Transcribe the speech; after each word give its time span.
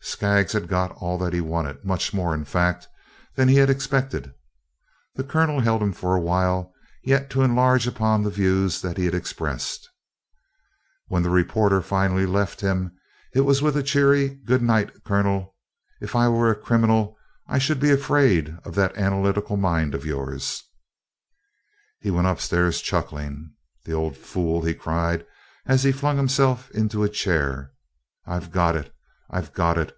Skaggs 0.00 0.52
had 0.54 0.66
got 0.68 0.92
all 0.92 1.18
that 1.18 1.34
he 1.34 1.40
wanted; 1.42 1.84
much 1.84 2.14
more, 2.14 2.32
in 2.32 2.44
fact, 2.46 2.88
than 3.34 3.48
he 3.48 3.56
had 3.56 3.68
expected. 3.68 4.32
The 5.16 5.24
Colonel 5.24 5.60
held 5.60 5.82
him 5.82 5.92
for 5.92 6.14
a 6.14 6.20
while 6.20 6.72
yet 7.02 7.28
to 7.30 7.42
enlarge 7.42 7.86
upon 7.88 8.22
the 8.22 8.30
views 8.30 8.80
that 8.80 8.96
he 8.96 9.04
had 9.04 9.14
expressed. 9.16 9.86
When 11.08 11.22
the 11.24 11.28
reporter 11.28 11.82
finally 11.82 12.24
left 12.24 12.60
him, 12.62 12.92
it 13.34 13.40
was 13.42 13.60
with 13.60 13.76
a 13.76 13.82
cheery 13.82 14.28
"Good 14.46 14.62
night, 14.62 14.90
Colonel. 15.04 15.54
If 16.00 16.14
I 16.16 16.28
were 16.28 16.50
a 16.52 16.56
criminal, 16.56 17.16
I 17.48 17.58
should 17.58 17.80
be 17.80 17.90
afraid 17.90 18.56
of 18.64 18.74
that 18.76 18.96
analytical 18.96 19.56
mind 19.58 19.92
of 19.94 20.06
yours!" 20.06 20.62
He 22.00 22.10
went 22.12 22.28
upstairs 22.28 22.80
chuckling. 22.80 23.52
"The 23.84 23.92
old 23.92 24.16
fool!" 24.16 24.62
he 24.64 24.72
cried 24.72 25.26
as 25.66 25.82
he 25.82 25.92
flung 25.92 26.16
himself 26.16 26.70
into 26.70 27.02
a 27.04 27.08
chair. 27.10 27.72
"I 28.24 28.38
've 28.38 28.50
got 28.52 28.76
it! 28.76 28.92
I 29.28 29.40
've 29.42 29.52
got 29.52 29.76
it! 29.76 29.92